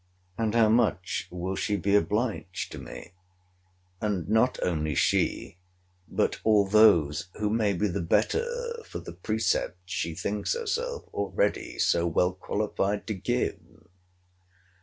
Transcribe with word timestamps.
—And 0.35 0.55
how 0.55 0.67
much 0.67 1.27
will 1.29 1.55
she 1.55 1.75
be 1.75 1.93
obliged 1.95 2.71
to 2.71 2.79
me; 2.79 3.11
and 4.01 4.27
not 4.27 4.57
only 4.63 4.95
she, 4.95 5.57
but 6.07 6.39
all 6.43 6.67
those 6.67 7.27
who 7.37 7.51
may 7.51 7.73
be 7.73 7.87
the 7.87 8.01
better 8.01 8.81
for 8.83 8.97
the 8.97 9.13
precepts 9.13 9.77
she 9.93 10.15
thinks 10.15 10.55
herself 10.55 11.03
already 11.13 11.77
so 11.77 12.07
well 12.07 12.33
qualified 12.33 13.05
to 13.05 13.13
give! 13.13 13.59